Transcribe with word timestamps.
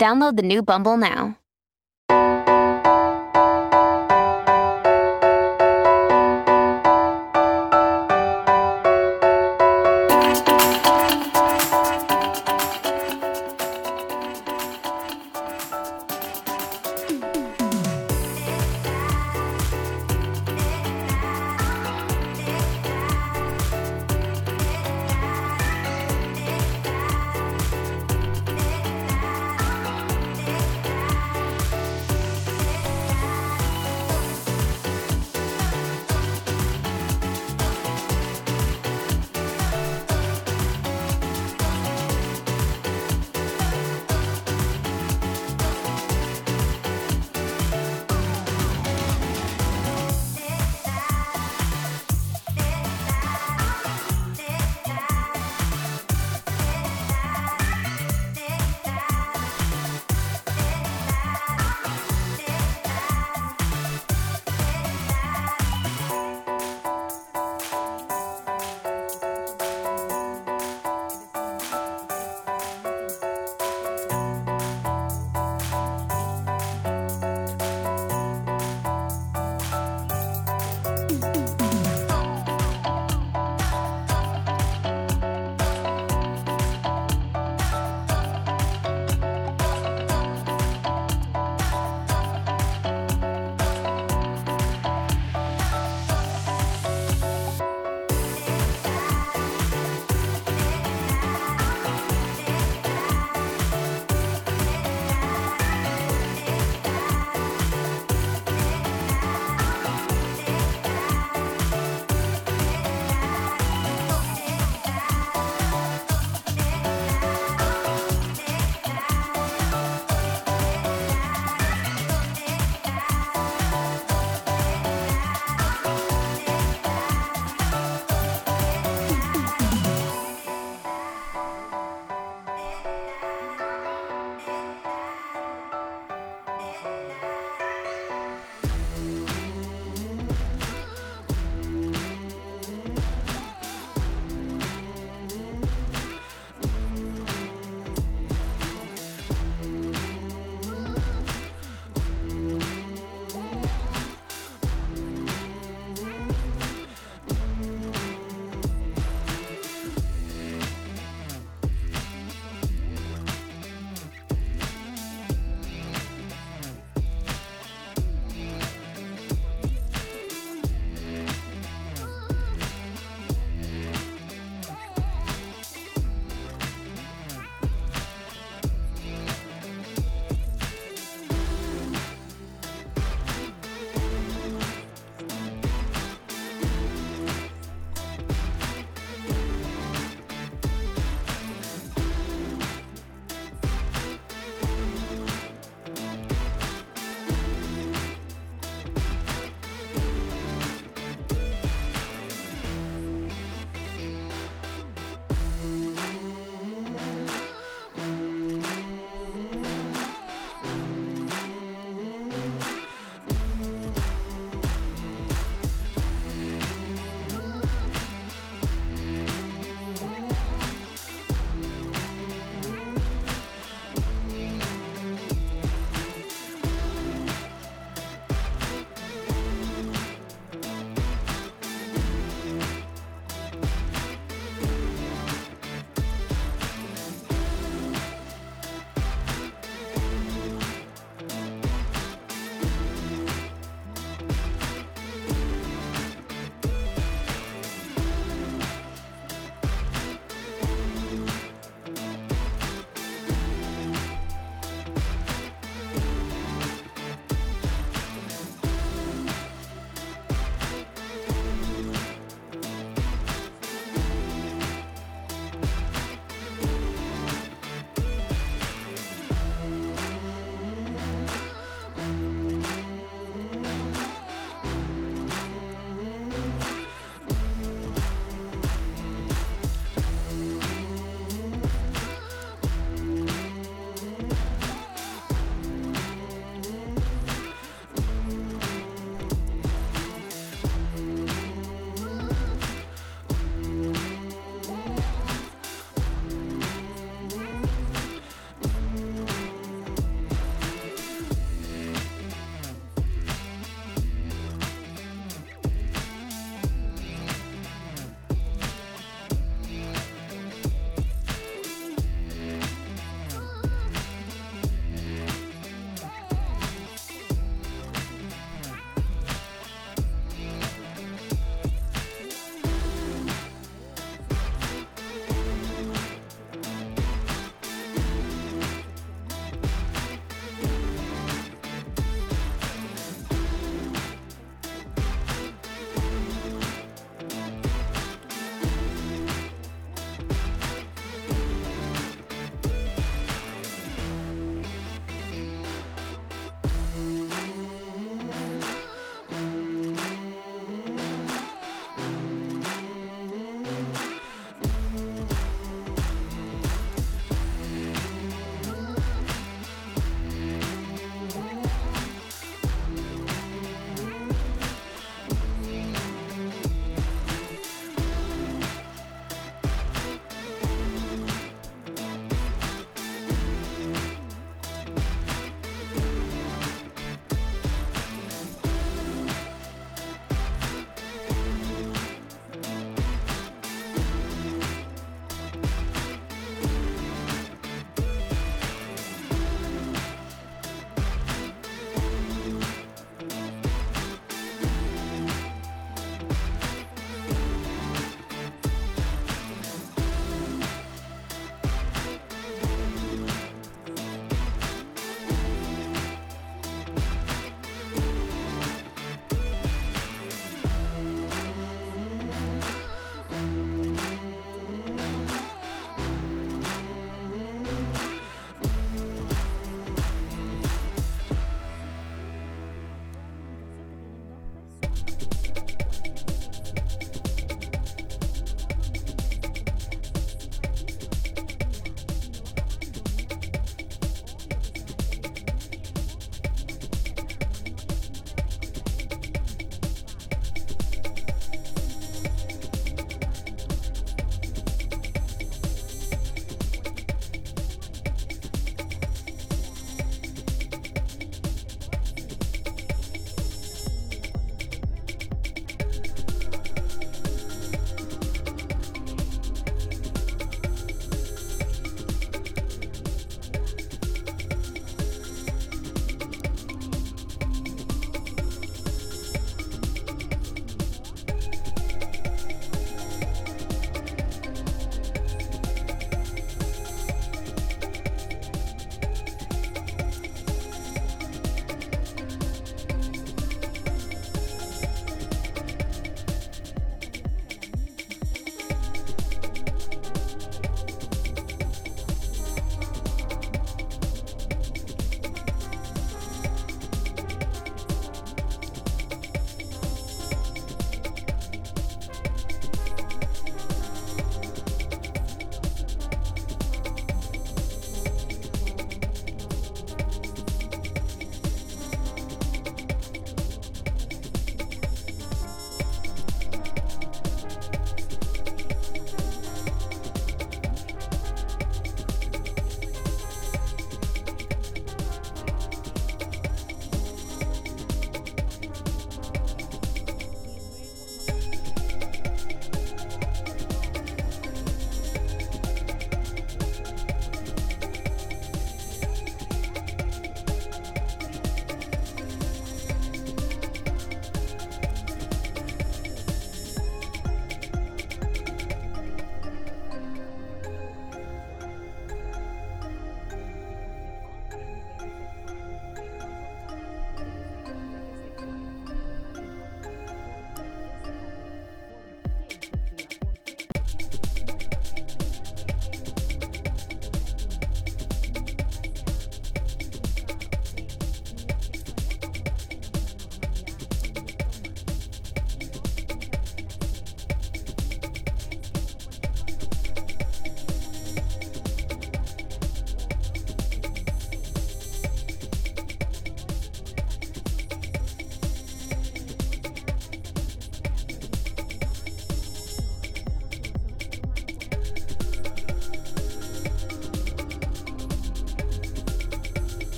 Download 0.00 0.34
the 0.34 0.42
new 0.42 0.62
Bumble 0.62 0.96
now. 0.96 1.39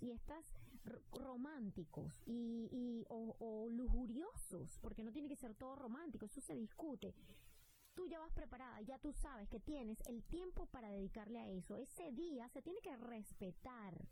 Y 0.00 0.10
estas 0.10 0.44
románticos 1.12 2.22
y, 2.26 2.68
y 2.70 3.04
o, 3.08 3.36
o, 3.38 3.68
lujuriosos, 3.70 4.78
porque 4.80 5.04
no 5.04 5.12
tiene 5.12 5.28
que 5.28 5.36
ser 5.36 5.54
todo 5.54 5.76
romántico, 5.76 6.26
eso 6.26 6.40
se 6.40 6.54
discute. 6.54 7.14
Tú 7.94 8.06
ya 8.06 8.18
vas 8.20 8.32
preparada, 8.32 8.80
ya 8.82 8.98
tú 8.98 9.12
sabes 9.12 9.48
que 9.48 9.60
tienes 9.60 10.00
el 10.06 10.22
tiempo 10.24 10.66
para 10.66 10.90
dedicarle 10.90 11.38
a 11.38 11.48
eso. 11.48 11.76
Ese 11.76 12.12
día 12.12 12.48
se 12.48 12.62
tiene 12.62 12.80
que 12.80 12.96
respetar 12.96 14.08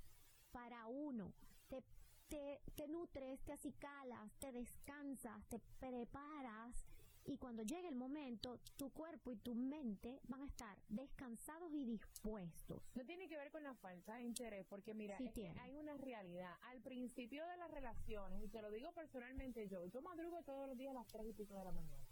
para 0.50 0.86
uno. 0.86 1.32
Te, 1.68 1.82
te, 2.28 2.60
te 2.74 2.88
nutres, 2.88 3.40
te 3.44 3.52
acicalas, 3.52 4.34
te 4.40 4.52
descansas, 4.52 5.44
te 5.48 5.60
preparas 5.78 6.84
y 7.28 7.36
cuando 7.36 7.62
llegue 7.62 7.88
el 7.88 7.94
momento, 7.94 8.58
tu 8.76 8.90
cuerpo 8.90 9.30
y 9.30 9.36
tu 9.36 9.54
mente 9.54 10.18
van 10.28 10.42
a 10.42 10.46
estar 10.46 10.78
descansados 10.88 11.72
y 11.74 11.84
dispuestos. 11.84 12.82
No 12.94 13.04
tiene 13.04 13.28
que 13.28 13.36
ver 13.36 13.50
con 13.50 13.62
la 13.62 13.74
falta 13.74 14.16
de 14.16 14.22
interés, 14.22 14.64
porque 14.66 14.94
mira, 14.94 15.18
hay 15.60 15.76
una 15.76 15.96
realidad. 15.98 16.54
Al 16.62 16.80
principio 16.80 17.46
de 17.46 17.56
las 17.58 17.70
relaciones, 17.70 18.42
y 18.42 18.48
te 18.48 18.62
lo 18.62 18.70
digo 18.70 18.92
personalmente 18.92 19.68
yo, 19.68 19.84
yo 19.84 20.00
madrugo 20.00 20.42
todos 20.42 20.66
los 20.68 20.78
días 20.78 20.92
a 20.92 21.00
las 21.00 21.06
3 21.08 21.26
y 21.26 21.32
pico 21.34 21.54
de 21.54 21.64
la 21.64 21.72
mañana. 21.72 22.02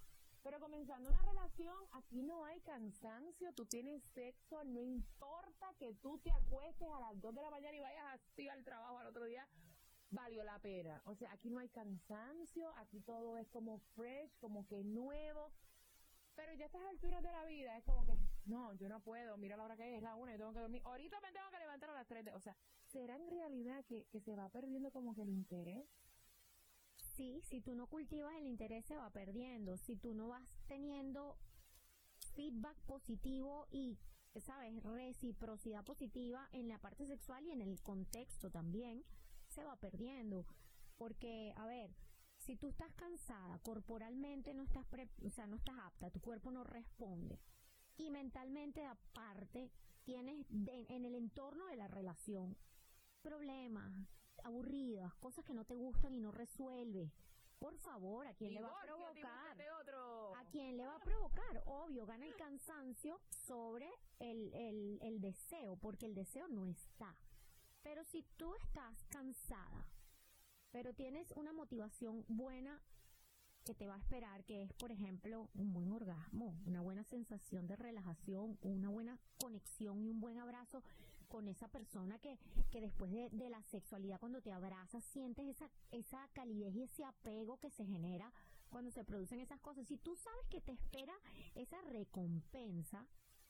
Pero 0.42 0.60
comenzando 0.60 1.08
una 1.08 1.22
relación, 1.22 1.76
aquí 1.92 2.22
no 2.22 2.44
hay 2.44 2.60
cansancio, 2.60 3.52
tú 3.54 3.64
tienes 3.64 4.02
sexo, 4.14 4.62
no 4.64 4.82
importa 4.82 5.72
que 5.78 5.94
tú 5.94 6.18
te 6.18 6.30
acuestes 6.30 6.88
a 6.88 7.00
las 7.00 7.20
2 7.20 7.34
de 7.34 7.42
la 7.42 7.50
mañana 7.50 7.76
y 7.76 7.80
vayas 7.80 8.04
así 8.12 8.48
al 8.48 8.62
trabajo 8.62 8.98
al 8.98 9.06
otro 9.06 9.24
día, 9.24 9.48
valió 10.16 10.42
la 10.42 10.58
pena. 10.58 11.00
O 11.06 11.14
sea, 11.14 11.32
aquí 11.32 11.50
no 11.50 11.60
hay 11.60 11.68
cansancio, 11.68 12.70
aquí 12.76 13.00
todo 13.00 13.38
es 13.38 13.48
como 13.48 13.78
fresh, 13.94 14.36
como 14.38 14.66
que 14.66 14.82
nuevo. 14.82 15.52
Pero 16.34 16.52
ya 16.54 16.64
a 16.64 16.66
estas 16.66 16.82
alturas 16.90 17.22
de 17.22 17.32
la 17.32 17.44
vida 17.44 17.76
es 17.78 17.84
como 17.84 18.04
que, 18.04 18.18
no, 18.44 18.74
yo 18.74 18.88
no 18.88 19.00
puedo, 19.00 19.36
mira 19.38 19.56
la 19.56 19.64
hora 19.64 19.76
que 19.76 19.96
es, 19.96 20.02
la 20.02 20.14
una, 20.14 20.34
y 20.34 20.38
tengo 20.38 20.52
que 20.52 20.60
dormir. 20.60 20.82
Ahorita 20.84 21.20
me 21.20 21.32
tengo 21.32 21.48
que 21.50 21.58
levantar 21.58 21.90
a 21.90 21.94
las 21.94 22.06
tres. 22.06 22.26
o 22.34 22.40
sea, 22.40 22.56
¿será 22.86 23.16
en 23.16 23.30
realidad 23.30 23.84
que, 23.86 24.04
que 24.06 24.20
se 24.20 24.34
va 24.34 24.48
perdiendo 24.50 24.90
como 24.90 25.14
que 25.14 25.22
el 25.22 25.30
interés? 25.30 25.88
Sí, 27.16 27.40
si 27.44 27.62
tú 27.62 27.74
no 27.74 27.86
cultivas 27.86 28.34
el 28.36 28.46
interés 28.46 28.84
se 28.84 28.96
va 28.96 29.08
perdiendo. 29.10 29.78
Si 29.78 29.96
tú 29.96 30.12
no 30.12 30.28
vas 30.28 30.42
teniendo 30.66 31.38
feedback 32.34 32.76
positivo 32.82 33.66
y, 33.70 33.98
sabes, 34.44 34.82
reciprocidad 34.82 35.82
positiva 35.84 36.46
en 36.52 36.68
la 36.68 36.78
parte 36.78 37.06
sexual 37.06 37.44
y 37.46 37.52
en 37.52 37.62
el 37.62 37.80
contexto 37.80 38.50
también, 38.50 39.02
se 39.56 39.64
va 39.64 39.76
perdiendo. 39.76 40.46
Porque, 40.96 41.52
a 41.56 41.66
ver, 41.66 41.90
si 42.38 42.56
tú 42.56 42.68
estás 42.68 42.92
cansada, 42.94 43.58
corporalmente 43.60 44.54
no 44.54 44.62
estás, 44.62 44.86
o 45.24 45.30
sea, 45.30 45.46
no 45.46 45.56
estás 45.56 45.76
apta, 45.80 46.10
tu 46.10 46.20
cuerpo 46.20 46.50
no 46.52 46.62
responde. 46.62 47.40
Y 47.96 48.10
mentalmente, 48.10 48.84
aparte, 48.84 49.72
tienes 50.04 50.46
en 50.50 51.04
el 51.04 51.14
entorno 51.14 51.66
de 51.66 51.76
la 51.76 51.88
relación 51.88 52.56
problemas, 53.22 53.90
aburridas, 54.44 55.14
cosas 55.16 55.44
que 55.44 55.54
no 55.54 55.64
te 55.64 55.74
gustan 55.74 56.14
y 56.14 56.20
no 56.20 56.30
resuelves. 56.30 57.10
Por 57.58 57.76
favor, 57.78 58.26
¿a 58.26 58.34
quién 58.34 58.52
le 58.52 58.60
va 58.60 58.68
a 58.68 58.82
provocar? 58.82 59.56
¿A 60.36 60.44
quién 60.50 60.76
le 60.76 60.86
va 60.86 60.96
a 60.96 61.00
provocar? 61.00 61.62
Obvio, 61.64 62.04
gana 62.04 62.26
el 62.26 62.36
cansancio 62.36 63.18
sobre 63.30 63.90
el, 64.18 64.52
el, 64.54 64.98
el 65.00 65.20
deseo, 65.20 65.76
porque 65.76 66.04
el 66.04 66.14
deseo 66.14 66.46
no 66.48 66.66
está. 66.66 67.16
Pero 67.86 68.02
si 68.02 68.24
tú 68.36 68.52
estás 68.64 69.04
cansada, 69.04 69.86
pero 70.72 70.92
tienes 70.92 71.30
una 71.36 71.52
motivación 71.52 72.24
buena 72.26 72.82
que 73.64 73.76
te 73.76 73.86
va 73.86 73.94
a 73.94 73.98
esperar, 73.98 74.44
que 74.44 74.64
es, 74.64 74.72
por 74.72 74.90
ejemplo, 74.90 75.48
un 75.54 75.72
buen 75.72 75.92
orgasmo, 75.92 76.60
una 76.66 76.80
buena 76.80 77.04
sensación 77.04 77.68
de 77.68 77.76
relajación, 77.76 78.58
una 78.62 78.88
buena 78.88 79.20
conexión 79.38 80.02
y 80.02 80.10
un 80.10 80.18
buen 80.18 80.40
abrazo 80.40 80.82
con 81.28 81.46
esa 81.46 81.68
persona 81.68 82.18
que, 82.18 82.40
que 82.72 82.80
después 82.80 83.12
de, 83.12 83.30
de 83.30 83.50
la 83.50 83.62
sexualidad, 83.62 84.18
cuando 84.18 84.42
te 84.42 84.50
abrazas, 84.50 85.04
sientes 85.04 85.46
esa, 85.46 85.70
esa 85.92 86.28
calidez 86.32 86.74
y 86.74 86.82
ese 86.82 87.04
apego 87.04 87.60
que 87.60 87.70
se 87.70 87.86
genera 87.86 88.32
cuando 88.68 88.90
se 88.90 89.04
producen 89.04 89.38
esas 89.38 89.60
cosas. 89.60 89.86
Si 89.86 89.96
tú 89.96 90.16
sabes 90.16 90.48
que 90.50 90.60
te 90.60 90.72
espera 90.72 91.14
esa 91.54 91.80
recompensa, 91.82 93.06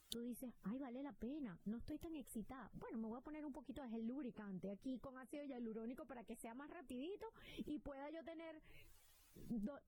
tú 0.09 0.21
dices, 0.21 0.55
ay, 0.63 0.79
vale 0.79 1.03
la 1.03 1.13
pena, 1.13 1.59
no 1.65 1.77
estoy 1.77 1.99
tan 1.99 2.15
excitada. 2.17 2.71
Bueno, 2.75 2.99
me 2.99 3.09
voy 3.09 3.19
a 3.19 3.25
poner 3.25 3.45
un 3.45 3.53
poquito 3.53 3.83
de 3.83 3.89
gel 3.89 4.07
lubricante 4.07 4.71
aquí 4.71 4.99
con 4.99 5.19
ácido 5.19 5.45
hialurónico 5.45 6.07
para 6.07 6.25
que 6.25 6.37
sea 6.37 6.55
más 6.55 6.71
rapidito 6.71 7.27
y 7.67 7.79
pueda 7.79 8.11
yo 8.11 8.23
tener 8.25 8.63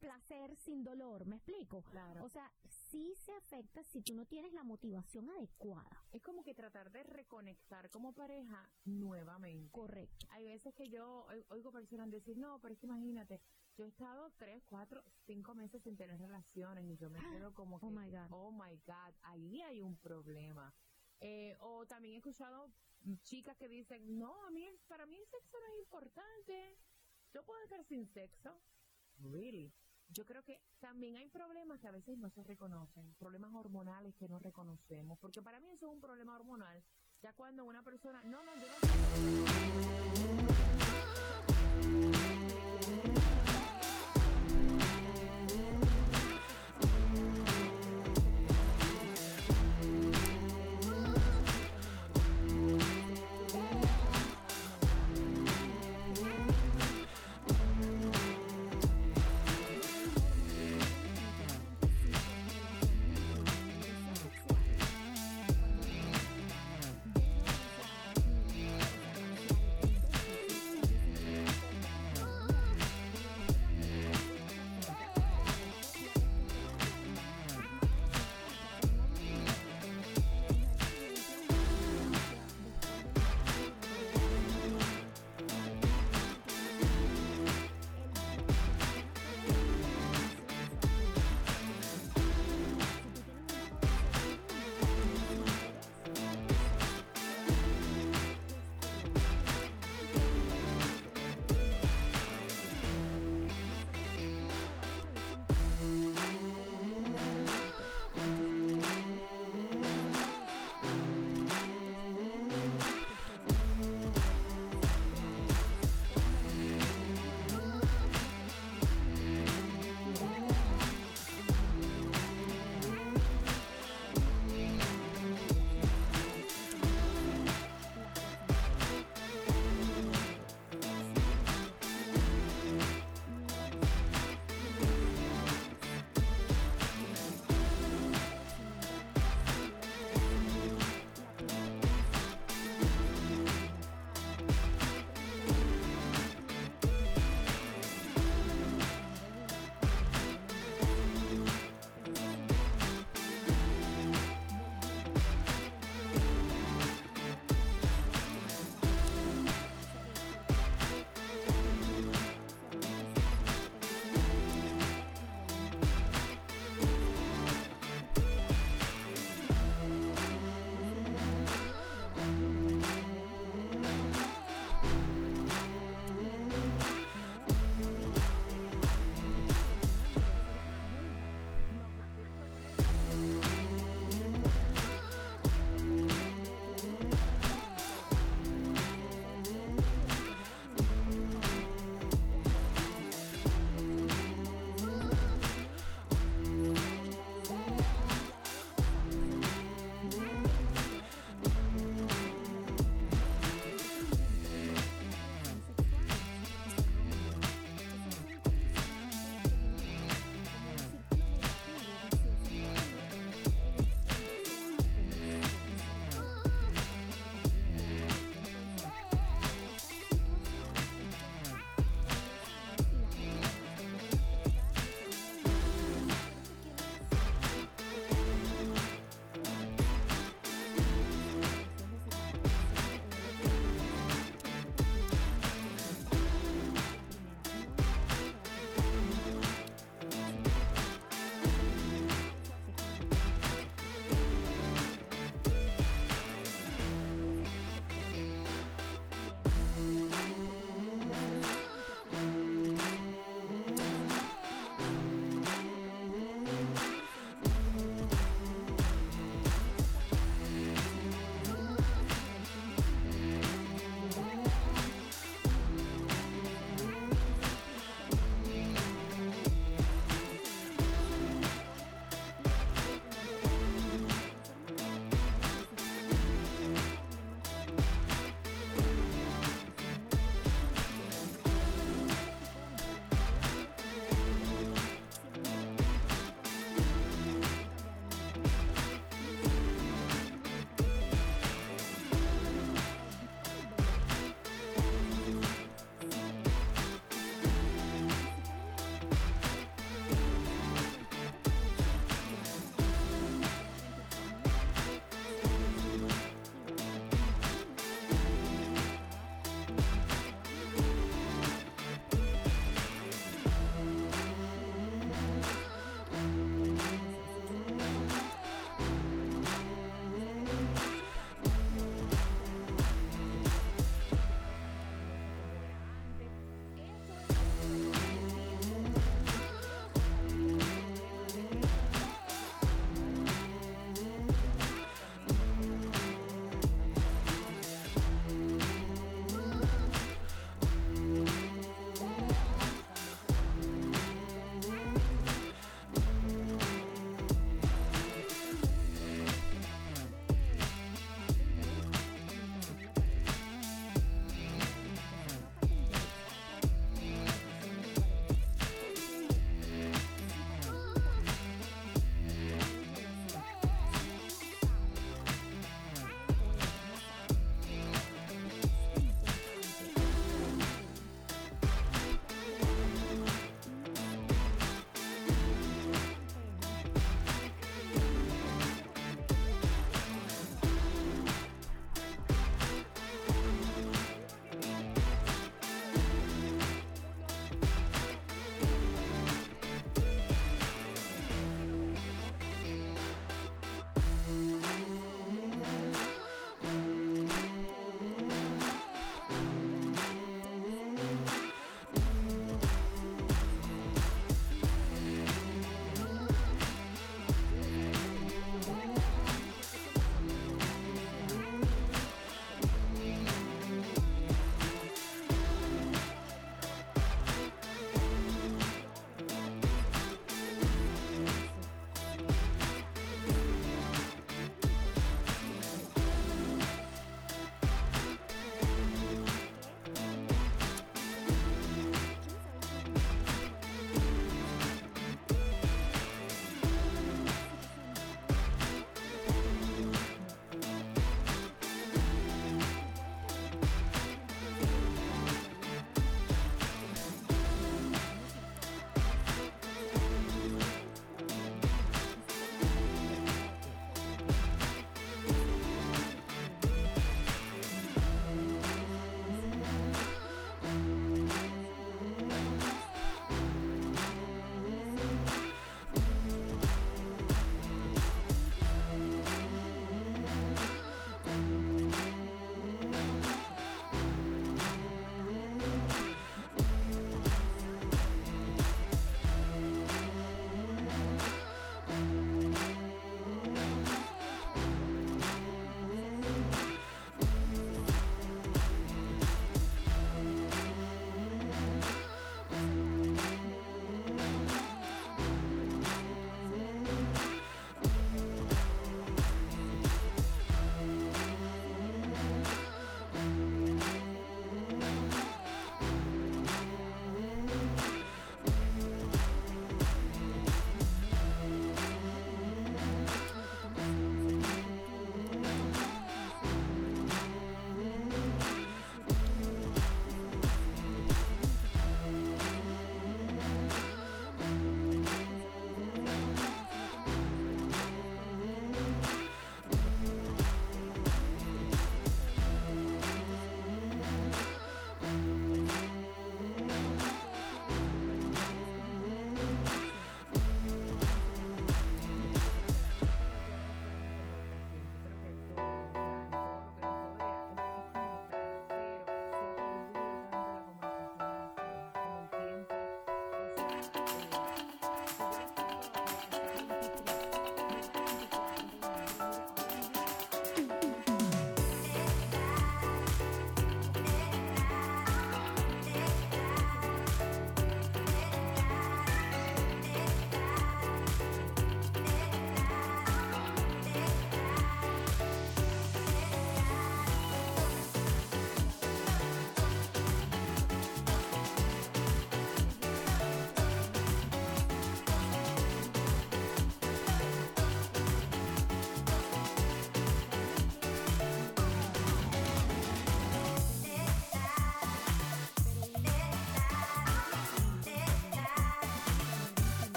placer 0.00 0.56
sin 0.56 0.82
dolor, 0.82 1.26
¿me 1.26 1.36
explico? 1.36 1.82
Claro. 1.84 2.24
O 2.24 2.28
sea, 2.28 2.50
sí 2.90 3.14
se 3.24 3.32
afecta 3.32 3.82
si 3.84 4.02
tú 4.02 4.14
no 4.14 4.26
tienes 4.26 4.52
la 4.52 4.64
motivación 4.64 5.28
adecuada. 5.30 6.04
Es 6.12 6.22
como 6.22 6.42
que 6.42 6.54
tratar 6.54 6.90
de 6.90 7.02
reconectar 7.04 7.90
como 7.90 8.12
pareja 8.12 8.68
nuevamente. 8.84 9.70
Correcto. 9.70 10.26
Hay 10.30 10.44
veces 10.44 10.74
que 10.74 10.88
yo 10.88 11.26
oigo 11.48 11.70
personas 11.72 12.10
decir, 12.10 12.36
no, 12.36 12.60
pero 12.60 12.74
es 12.74 12.80
que 12.80 12.86
imagínate, 12.86 13.40
yo 13.76 13.84
he 13.84 13.88
estado 13.88 14.32
tres, 14.38 14.62
cuatro, 14.68 15.02
cinco 15.26 15.54
meses 15.54 15.82
sin 15.82 15.96
tener 15.96 16.18
relaciones 16.18 16.84
y 16.84 16.96
yo 16.96 17.10
me 17.10 17.18
quedo 17.18 17.52
como 17.54 17.78
que, 17.80 17.86
oh 17.86 17.90
my 17.90 18.10
God, 18.10 18.26
oh 18.30 18.50
my 18.50 18.76
God 18.86 19.14
ahí 19.22 19.60
hay 19.62 19.80
un 19.80 19.96
problema. 19.96 20.72
Eh, 21.20 21.56
o 21.60 21.86
también 21.86 22.14
he 22.14 22.16
escuchado 22.18 22.70
chicas 23.22 23.56
que 23.56 23.68
dicen, 23.68 24.18
no, 24.18 24.44
a 24.44 24.50
mí, 24.50 24.66
para 24.88 25.06
mí 25.06 25.16
el 25.16 25.26
sexo 25.26 25.58
no 25.60 25.66
es 25.74 25.78
importante. 25.80 26.76
Yo 27.32 27.44
puedo 27.44 27.62
estar 27.62 27.82
sin 27.84 28.06
sexo. 28.06 28.58
Really? 29.18 29.72
Yo 30.08 30.24
creo 30.24 30.42
que 30.44 30.60
también 30.78 31.16
hay 31.16 31.28
problemas 31.28 31.80
que 31.80 31.88
a 31.88 31.90
veces 31.90 32.16
no 32.16 32.30
se 32.30 32.44
reconocen, 32.44 33.14
problemas 33.18 33.52
hormonales 33.54 34.14
que 34.14 34.28
no 34.28 34.38
reconocemos, 34.38 35.18
porque 35.18 35.42
para 35.42 35.58
mí 35.58 35.68
eso 35.70 35.86
es 35.86 35.92
un 35.92 36.00
problema 36.00 36.36
hormonal. 36.36 36.82
Ya 37.22 37.32
cuando 37.32 37.64
una 37.64 37.82
persona, 37.82 38.22
no, 38.22 38.44
no, 38.44 38.54
yo 38.56 38.68
no 42.20 42.25